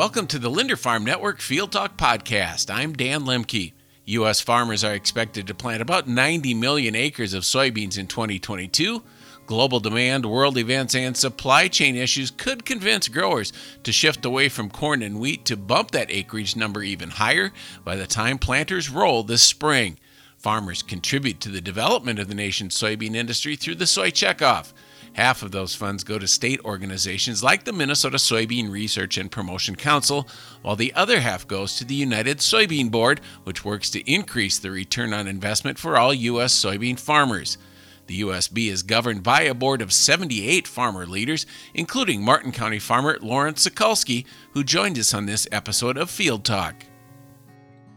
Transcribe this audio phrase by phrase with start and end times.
[0.00, 2.74] Welcome to the Linder Farm Network Field Talk Podcast.
[2.74, 3.74] I'm Dan Lemke.
[4.06, 4.40] U.S.
[4.40, 9.02] farmers are expected to plant about 90 million acres of soybeans in 2022.
[9.44, 13.52] Global demand, world events, and supply chain issues could convince growers
[13.82, 17.52] to shift away from corn and wheat to bump that acreage number even higher
[17.84, 19.98] by the time planters roll this spring.
[20.38, 24.72] Farmers contribute to the development of the nation's soybean industry through the Soy Checkoff.
[25.14, 29.74] Half of those funds go to state organizations like the Minnesota Soybean Research and Promotion
[29.74, 30.28] Council,
[30.62, 34.70] while the other half goes to the United Soybean Board, which works to increase the
[34.70, 36.54] return on investment for all U.S.
[36.54, 37.58] soybean farmers.
[38.06, 43.18] The USB is governed by a board of 78 farmer leaders, including Martin County farmer
[43.20, 46.84] Lawrence Sukalski, who joined us on this episode of Field Talk.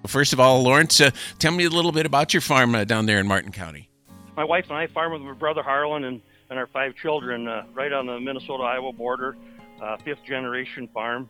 [0.04, 2.84] Well, First of all, Lawrence, uh, tell me a little bit about your farm uh,
[2.84, 3.90] down there in Martin County.
[4.36, 6.22] My wife and I farm with my brother Harlan, and
[6.54, 9.36] and our five children uh, right on the Minnesota Iowa border,
[9.82, 11.28] uh, fifth generation farm,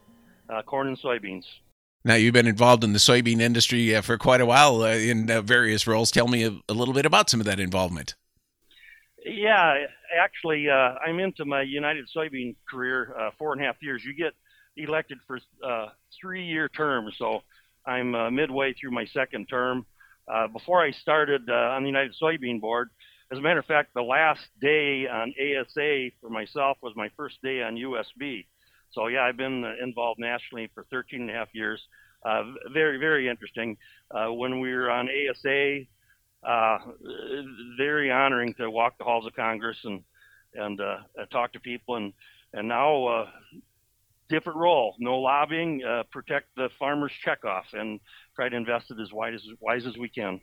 [0.49, 1.45] uh, corn and soybeans.
[2.03, 5.31] Now, you've been involved in the soybean industry uh, for quite a while uh, in
[5.31, 6.11] uh, various roles.
[6.11, 8.15] Tell me a, a, little bit about some of that involvement.
[9.25, 9.85] Yeah,
[10.21, 14.03] actually, I'm into my United Soybean career four and a half years.
[14.03, 14.33] You get
[14.75, 15.39] elected for
[16.19, 17.43] three year terms, so
[17.87, 19.85] I'm midway through my second term.
[20.51, 22.89] before I started on the United Soybean Board,
[23.33, 27.41] as a matter of fact, the last day on ASA for myself was my first
[27.41, 28.45] day on USB.
[28.91, 31.81] So yeah, I've been involved nationally for 13 and a half years.
[32.23, 33.75] Uh, very, very interesting.
[34.11, 35.79] Uh, when we were on ASA,
[36.47, 36.77] uh,
[37.75, 40.03] very honoring to walk the halls of Congress and
[40.53, 40.97] and uh,
[41.31, 41.95] talk to people.
[41.95, 42.13] And
[42.53, 43.27] and now uh,
[44.29, 47.99] different role, no lobbying, uh, protect the farmers' checkoff, and
[48.35, 50.39] try to invest it as wide as wise as we can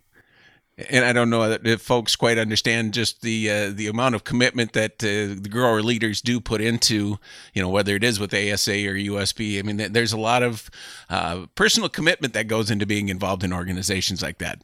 [0.89, 4.73] and I don't know if folks quite understand just the uh, the amount of commitment
[4.73, 7.19] that uh, the grower leaders do put into,
[7.53, 9.59] you know, whether it is with ASA or USB.
[9.59, 10.71] I mean, there's a lot of
[11.09, 14.63] uh, personal commitment that goes into being involved in organizations like that.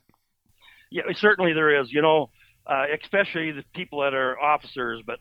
[0.91, 1.93] Yeah, certainly there is.
[1.93, 2.31] You know,
[2.66, 5.03] uh, especially the people that are officers.
[5.06, 5.19] But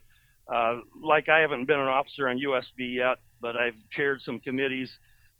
[0.53, 4.89] uh, like I haven't been an officer on USB yet, but I've chaired some committees.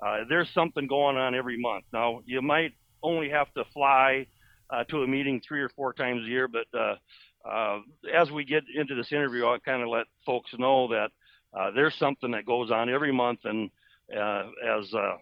[0.05, 1.85] Uh, there's something going on every month.
[1.94, 4.27] Now you might only have to fly
[4.69, 6.47] uh, to a meeting three or four times a year.
[6.47, 6.95] But uh,
[7.47, 7.79] uh,
[8.13, 11.09] as we get into this interview, I'll kind of let folks know that
[11.57, 13.69] uh, there's something that goes on every month, and
[14.15, 14.43] uh,
[14.77, 15.17] as uh,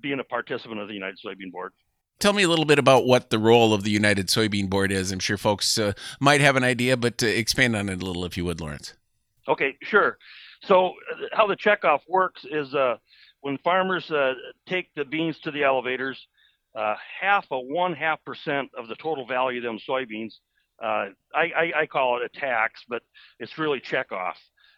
[0.00, 1.72] being a participant of the United Soybean Board.
[2.18, 5.10] Tell me a little bit about what the role of the United Soybean Board is.
[5.10, 5.78] I'm sure folks
[6.20, 8.92] might have an idea, but expand on it a little if you would, Lawrence.
[9.48, 10.18] Okay, sure.
[10.64, 10.92] So,
[11.32, 12.74] how the checkoff works is
[13.40, 14.10] when farmers
[14.68, 16.18] take the beans to the elevators,
[16.74, 20.34] uh, half a one half percent of the total value of them soybeans.
[20.82, 23.02] Uh, I, I, I, call it a tax, but
[23.38, 24.36] it's really checkoff,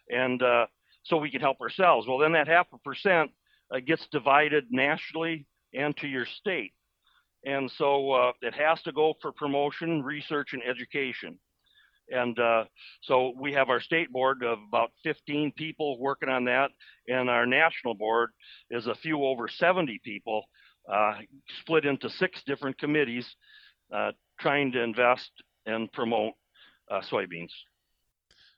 [0.09, 0.65] and uh,
[1.03, 2.07] so we can help ourselves.
[2.07, 3.31] Well, then that half a percent
[3.73, 6.73] uh, gets divided nationally and to your state,
[7.45, 11.39] and so uh, it has to go for promotion, research, and education.
[12.09, 12.65] And uh,
[13.01, 16.71] so we have our state board of about 15 people working on that,
[17.07, 18.31] and our national board
[18.69, 20.43] is a few over 70 people
[20.91, 21.13] uh,
[21.61, 23.25] split into six different committees
[23.93, 25.31] uh, trying to invest
[25.65, 26.33] and promote
[26.91, 27.51] uh, soybeans.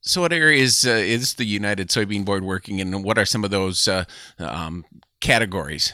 [0.02, 3.44] So, what areas uh, is the United Soybean Board working in, and what are some
[3.44, 4.06] of those uh,
[4.40, 4.86] um,
[5.19, 5.94] categories?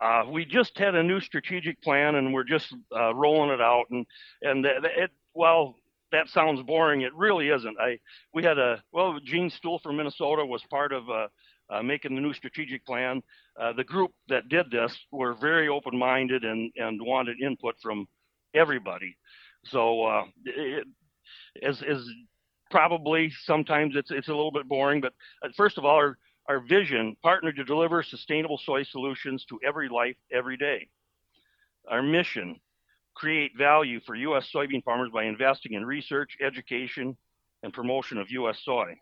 [0.00, 2.72] Uh, we just had a new strategic plan, and we're just
[3.14, 3.86] rolling it out.
[3.90, 4.06] And
[4.42, 5.74] and it, well,
[6.12, 7.02] that sounds boring.
[7.02, 7.76] It really isn't.
[7.80, 7.98] I
[8.32, 11.08] we had a well, Gene Stoel from Minnesota was part of
[11.70, 13.22] uh, making the new strategic plan.
[13.60, 18.06] Uh, the group that did this were very open-minded and, and wanted input from
[18.54, 19.16] everybody.
[19.64, 20.86] So uh, it,
[21.62, 22.06] as, as
[22.70, 25.12] probably sometimes it's, it's a little bit boring, but
[25.44, 26.16] uh, first of all, our,
[26.48, 30.88] our vision, partner to deliver sustainable soy solutions to every life, every day.
[31.90, 32.60] Our mission,
[33.18, 34.48] create value for U.S.
[34.54, 37.16] soybean farmers by investing in research, education,
[37.64, 38.60] and promotion of U.S.
[38.64, 38.94] soy.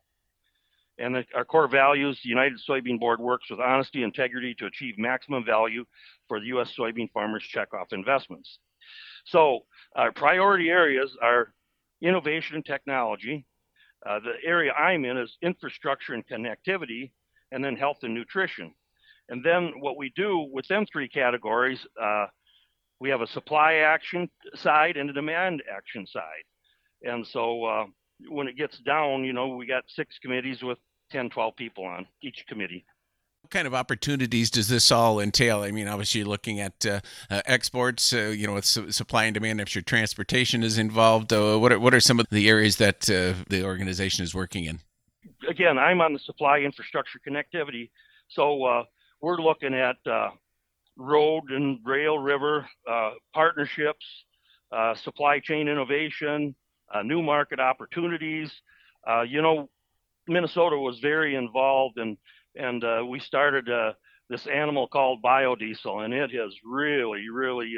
[0.98, 4.66] And the, our core values, the United Soybean Board works with honesty, and integrity to
[4.66, 5.84] achieve maximum value
[6.28, 6.72] for the U.S.
[6.78, 8.58] soybean farmers' checkoff investments.
[9.26, 9.60] So
[9.94, 11.52] our priority areas are
[12.00, 13.44] innovation and technology.
[14.08, 17.10] Uh, the area I'm in is infrastructure and connectivity,
[17.52, 18.72] and then health and nutrition.
[19.28, 22.26] And then what we do with them three categories, uh,
[23.00, 26.44] we have a supply action side and a demand action side.
[27.02, 27.84] And so uh,
[28.28, 30.78] when it gets down, you know, we got six committees with
[31.12, 32.84] 10, 12 people on each committee.
[33.42, 35.60] What kind of opportunities does this all entail?
[35.60, 37.00] I mean, obviously, you're looking at uh,
[37.30, 39.60] uh, exports, uh, you know, with su- supply and demand.
[39.60, 43.08] If your transportation is involved, uh, what are what are some of the areas that
[43.08, 44.80] uh, the organization is working in?
[45.48, 47.90] Again, I'm on the supply infrastructure connectivity,
[48.26, 48.82] so uh,
[49.20, 50.30] we're looking at uh,
[50.96, 54.04] road and rail river uh, partnerships,
[54.72, 56.54] uh, supply chain innovation,
[56.94, 58.50] uh, new market opportunities.
[59.08, 59.68] Uh, you know,
[60.26, 62.16] Minnesota was very involved and
[62.56, 63.68] and uh, we started
[64.30, 67.74] this animal called biodiesel, and it has really, really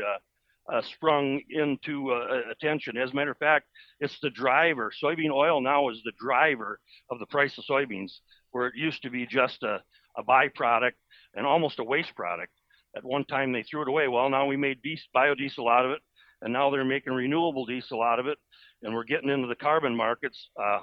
[0.73, 2.97] uh, sprung into uh, attention.
[2.97, 3.67] As a matter of fact,
[4.01, 4.93] it's the driver.
[5.03, 6.79] Soybean oil now is the driver
[7.11, 8.13] of the price of soybeans,
[8.51, 9.83] where it used to be just a,
[10.17, 10.93] a byproduct
[11.35, 12.53] and almost a waste product.
[12.97, 14.09] At one time, they threw it away.
[14.09, 14.81] Well, now we made
[15.15, 16.01] biodiesel out of it,
[16.43, 18.39] and now they're making renewable diesel out of it,
[18.83, 20.81] and we're getting into the carbon markets uh,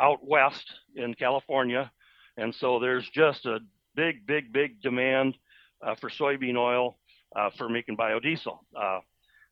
[0.00, 1.90] out west in California.
[2.36, 3.60] And so there's just a
[3.94, 5.36] big, big, big demand
[5.84, 6.98] uh, for soybean oil
[7.36, 8.58] uh, for making biodiesel.
[8.74, 9.00] Uh,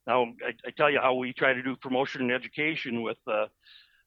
[0.07, 3.47] now, I, I, tell you how we try to do promotion and education with uh,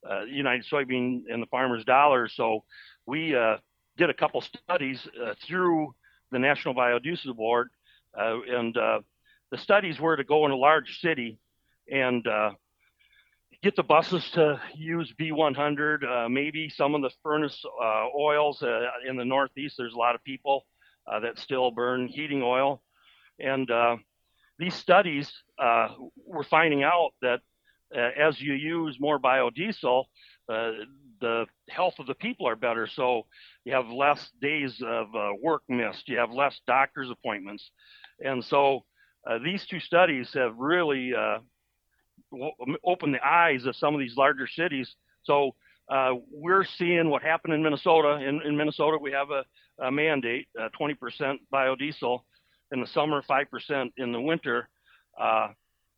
[0.10, 2.28] uh, United Soybean and the Farmers Dollar.
[2.28, 2.64] So
[3.06, 3.30] we
[3.98, 5.08] did a couple studies
[5.46, 5.96] through
[6.36, 7.70] the National Biodiesel Board,
[8.14, 11.40] and the studies were to go in a large city
[11.90, 12.26] and
[13.64, 18.82] get the buses to use B100, uh, maybe some of the furnace uh, oils uh,
[19.08, 19.76] in the Northeast.
[19.78, 20.66] There's a lot of people
[21.08, 22.82] that still burn heating oil.
[23.40, 23.70] And
[24.60, 25.90] these studies uh,
[26.26, 27.40] were finding out that
[27.96, 30.06] uh, as you use more biodiesel,
[30.50, 30.72] uh,
[31.22, 32.88] the health of the people are better.
[32.94, 33.26] So
[33.64, 37.70] you have less days of uh, work missed, you have less doctor's appointments.
[38.20, 38.86] And so
[39.30, 41.40] uh, these two studies have really uh,
[42.84, 44.94] opened the eyes of some of these larger cities.
[45.24, 45.56] So
[46.32, 48.20] we're seeing what happened in Minnesota.
[48.28, 49.44] In, in Minnesota, we have a,
[49.84, 50.48] a mandate,
[50.80, 50.96] 20%
[51.54, 52.20] biodiesel
[52.72, 54.70] in the summer, 5% in the winter.
[55.20, 55.50] Uh,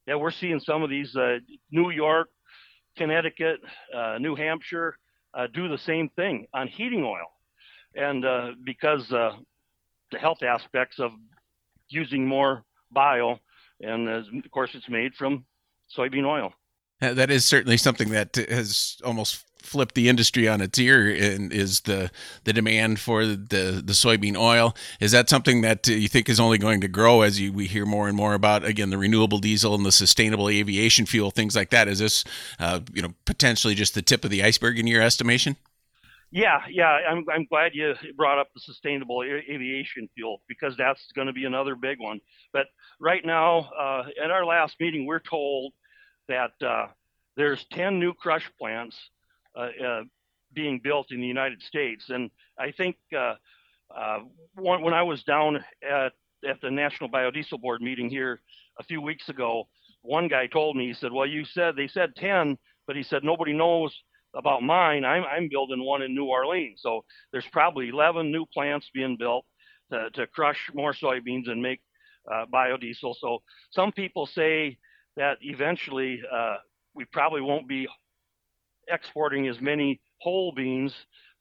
[0.05, 1.38] yeah, we're seeing some of these uh,
[1.71, 2.29] New York,
[2.97, 3.59] Connecticut,
[3.95, 4.97] uh, New Hampshire
[5.33, 7.27] uh, do the same thing on heating oil.
[7.95, 9.31] And uh, because uh,
[10.11, 11.11] the health aspects of
[11.89, 13.39] using more bio,
[13.81, 15.45] and of course, it's made from
[15.95, 16.53] soybean oil.
[16.99, 21.81] That is certainly something that has almost flipped the industry on its ear and is
[21.81, 22.09] the
[22.45, 24.75] the demand for the the soybean oil.
[24.99, 27.85] Is that something that you think is only going to grow as you, we hear
[27.85, 31.69] more and more about again the renewable diesel and the sustainable aviation fuel things like
[31.69, 31.88] that?
[31.88, 32.23] Is this
[32.59, 35.57] uh, you know potentially just the tip of the iceberg in your estimation?
[36.31, 41.27] Yeah, yeah, I'm I'm glad you brought up the sustainable aviation fuel because that's going
[41.27, 42.19] to be another big one.
[42.51, 42.65] But
[42.99, 45.73] right now, uh, at our last meeting, we're told
[46.27, 46.88] that uh,
[47.35, 48.97] there's 10 new crush plants
[49.56, 50.03] uh, uh,
[50.53, 52.06] being built in the United States.
[52.09, 52.29] And
[52.59, 53.35] I think uh,
[54.56, 56.13] when I was down at,
[56.47, 58.41] at the National Biodiesel Board meeting here
[58.79, 59.68] a few weeks ago,
[60.01, 63.23] one guy told me, he said, Well, you said they said 10, but he said
[63.23, 63.95] nobody knows
[64.35, 65.03] about mine.
[65.03, 66.80] I'm, I'm building one in New Orleans.
[66.81, 69.45] So there's probably 11 new plants being built
[69.91, 71.81] to, to crush more soybeans and make
[72.31, 73.15] uh, biodiesel.
[73.19, 73.39] So
[73.71, 74.77] some people say
[75.17, 76.57] that eventually uh,
[76.93, 77.87] we probably won't be
[78.87, 80.93] exporting as many whole beans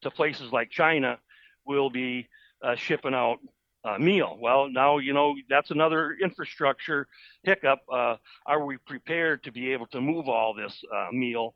[0.02, 1.18] to places like China,
[1.64, 2.26] we'll be
[2.62, 3.38] uh, shipping out
[3.84, 4.36] uh, meal.
[4.40, 7.06] Well, now you know that's another infrastructure
[7.44, 7.78] hiccup.
[7.92, 11.54] Uh, are we prepared to be able to move all this uh, meal?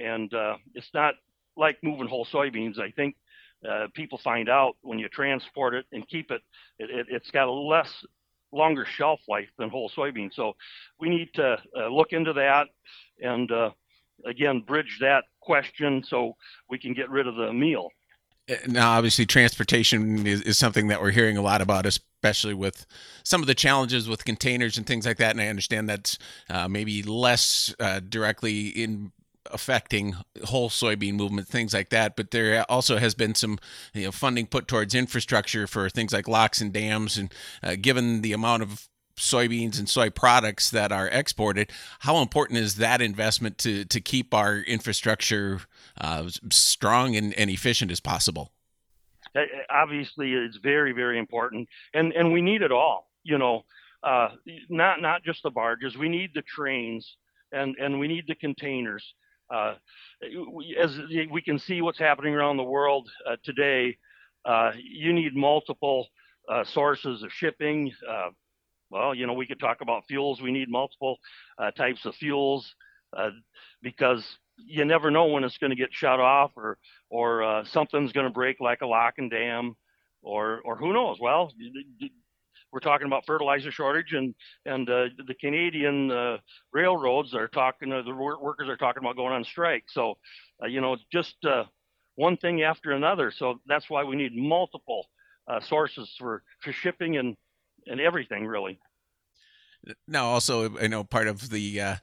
[0.00, 1.14] And uh, it's not
[1.56, 2.80] like moving whole soybeans.
[2.80, 3.14] I think
[3.94, 6.42] people find out when you transport it and keep it,
[6.78, 7.92] it, it has got a less
[8.52, 10.34] longer shelf life than whole soybeans.
[10.34, 10.54] So
[10.98, 11.58] we need to
[11.90, 12.68] look into that
[13.20, 13.50] and
[14.26, 16.36] again bridge that question so
[16.68, 17.90] we can get rid of the meal.
[18.48, 22.86] Uh, now, obviously, transportation is, is something that we're hearing a lot about, especially with
[23.22, 25.32] some of the challenges with containers and things like that.
[25.32, 29.12] And I understand that's uh, maybe less uh, directly in
[29.50, 32.16] affecting whole soybean movement, things like that.
[32.16, 33.58] But there also has been some
[33.94, 37.18] you know, funding put towards infrastructure for things like locks and dams.
[37.18, 38.88] And uh, given the amount of
[39.18, 41.70] soybeans and soy products that are exported.
[42.00, 45.60] How important is that investment to to keep our infrastructure
[46.00, 48.52] uh, strong and, and efficient as possible?
[49.70, 53.10] Obviously, it's very very important, and and we need it all.
[53.24, 53.64] You know,
[54.02, 54.28] uh,
[54.68, 55.96] not not just the barges.
[55.96, 57.16] We need the trains,
[57.52, 59.04] and and we need the containers.
[59.50, 59.74] Uh,
[60.80, 60.98] as
[61.30, 63.96] we can see what's happening around the world uh, today,
[64.44, 66.06] uh, you need multiple
[66.64, 67.92] sources of shipping
[68.90, 70.40] well, you know, we could talk about fuels.
[70.40, 71.18] We need multiple
[71.58, 72.74] uh, types of fuels
[73.16, 73.30] uh,
[73.82, 74.24] because
[74.56, 76.78] you never know when it's going to get shut off or
[77.10, 79.76] or uh, something's going to break like a lock and dam
[80.22, 81.18] or or who knows.
[81.20, 81.52] Well,
[82.72, 84.34] we're talking about fertilizer shortage and
[84.66, 86.38] and uh, the Canadian uh,
[86.72, 87.92] railroads are talking.
[87.92, 89.84] Uh, the workers are talking about going on strike.
[89.88, 90.18] So,
[90.66, 91.36] you know, it's just
[92.18, 93.30] one thing after another.
[93.30, 95.06] So that's why we need multiple
[95.46, 97.36] uh, sources for, for shipping and,
[97.86, 98.80] and everything really.
[100.06, 101.96] Now, also, I know part of the uh,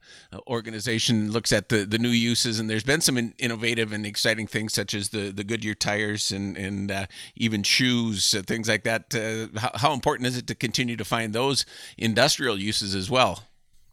[0.47, 4.47] organization looks at the, the new uses, and there's been some in, innovative and exciting
[4.47, 8.83] things such as the, the Goodyear tires and and uh, even shoes, uh, things like
[8.83, 9.13] that.
[9.13, 11.65] Uh, how, how important is it to continue to find those
[11.97, 13.43] industrial uses as well?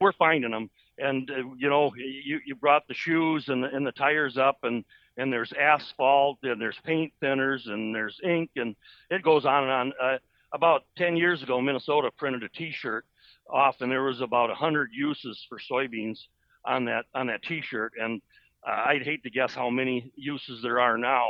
[0.00, 3.86] We're finding them, and uh, you know, you, you brought the shoes and the, and
[3.86, 4.84] the tires up, and
[5.16, 8.74] and there's asphalt, and there's paint thinners, and there's ink, and
[9.10, 9.92] it goes on and on.
[10.02, 10.18] Uh,
[10.54, 13.06] about 10 years ago, Minnesota printed a T-shirt
[13.52, 16.18] off, and there was about 100 uses for soybeans
[16.64, 18.20] on that on that T-shirt, and
[18.66, 21.28] uh, I'd hate to guess how many uses there are now.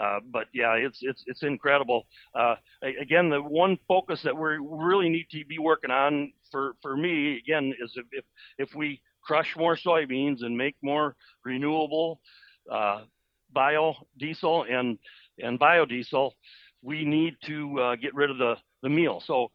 [0.00, 2.06] Uh, but yeah, it's it's it's incredible.
[2.34, 2.54] Uh,
[3.00, 7.36] again, the one focus that we really need to be working on for for me
[7.36, 8.24] again is if if,
[8.58, 12.20] if we crush more soybeans and make more renewable
[12.70, 13.02] uh,
[13.54, 14.98] biodiesel and
[15.38, 16.32] and biodiesel,
[16.82, 19.20] we need to uh, get rid of the the meal.
[19.20, 19.50] So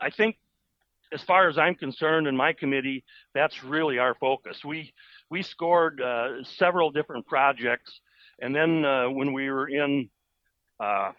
[0.00, 0.36] I think
[1.12, 3.04] as far as I'm concerned in my committee,
[3.34, 4.64] that's really our focus.
[4.64, 4.92] We
[5.30, 8.00] we scored uh, several different projects,
[8.40, 10.08] and then uh, when we were in
[10.80, 11.12] uh,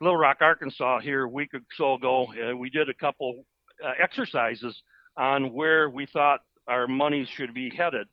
[0.00, 3.44] Little Rock, Arkansas, here a week or so ago, uh, we did a couple
[3.84, 4.82] uh, exercises
[5.16, 8.06] on where we thought our money should be headed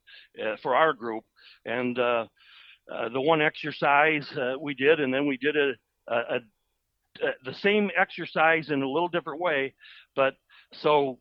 [0.44, 1.24] uh, for our group,
[1.66, 4.28] and the one exercise
[4.60, 5.72] we did, and then we did a,
[6.08, 6.39] a, a
[7.44, 9.74] the same exercise in a little different way,
[10.16, 10.36] but
[10.74, 11.20] so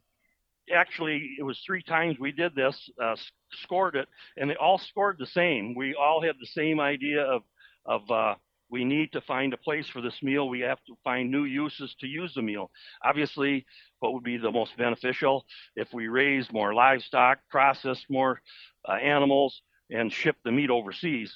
[0.74, 3.16] actually, it was three times we did this, uh,
[3.62, 5.74] scored it, and they all scored the same.
[5.74, 7.42] We all had the same idea of
[7.86, 8.34] of uh,
[8.70, 10.48] we need to find a place for this meal.
[10.48, 12.70] We have to find new uses to use the meal.
[13.02, 13.64] Obviously,
[14.00, 18.40] what would be the most beneficial if we raise more livestock, process more
[18.86, 21.34] uh, animals, and ship the meat overseas.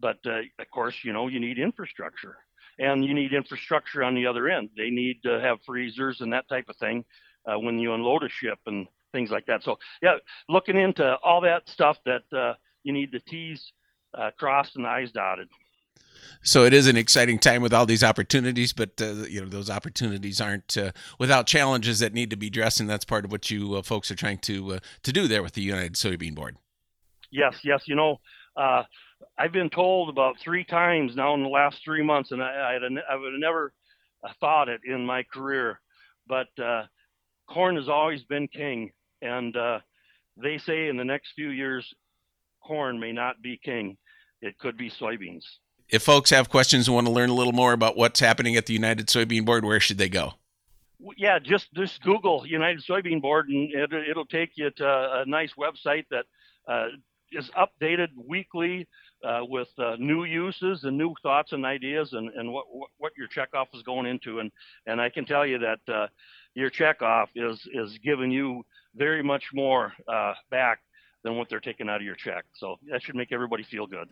[0.00, 2.36] But uh, of course, you know, you need infrastructure
[2.78, 4.70] and you need infrastructure on the other end.
[4.76, 7.04] They need to have freezers and that type of thing
[7.46, 9.62] uh, when you unload a ship and things like that.
[9.62, 10.16] So yeah,
[10.48, 13.72] looking into all that stuff that uh, you need the T's
[14.16, 15.48] uh, crossed and the I's dotted.
[16.42, 19.70] So it is an exciting time with all these opportunities, but uh, you know those
[19.70, 23.50] opportunities aren't uh, without challenges that need to be addressed, and that's part of what
[23.50, 26.56] you uh, folks are trying to to do there with the United Soybean Board.
[27.30, 27.82] Yes, yes.
[27.86, 28.20] You know,
[28.56, 32.74] I've been told about three times now in the last three months, and I, I,
[32.76, 33.72] I would have never
[34.40, 35.80] thought it in my career,
[36.26, 36.84] but uh,
[37.46, 38.90] corn has always been king,
[39.22, 39.80] and uh,
[40.36, 41.92] they say in the next few years,
[42.62, 43.96] corn may not be king.
[44.40, 45.44] It could be soybeans.
[45.88, 48.66] If folks have questions and want to learn a little more about what's happening at
[48.66, 50.34] the United Soybean Board, where should they go?
[51.18, 55.52] Yeah, just just Google United Soybean Board, and it, will take you to a nice
[55.58, 56.24] website that
[56.66, 56.86] uh,
[57.32, 58.88] is updated weekly
[59.22, 62.64] uh, with uh, new uses and new thoughts and ideas, and, and what,
[62.98, 64.38] what, your checkoff is going into.
[64.38, 64.50] And
[64.86, 66.10] and I can tell you that
[66.54, 70.80] your checkoff is is giving you very much more uh, back
[71.22, 72.44] than what they're taking out of your check.
[72.54, 74.08] So that should make everybody feel good.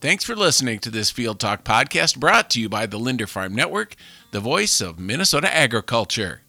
[0.00, 3.54] Thanks for listening to this Field Talk podcast brought to you by the Linder Farm
[3.54, 3.94] Network,
[4.32, 6.42] the voice of Minnesota agriculture.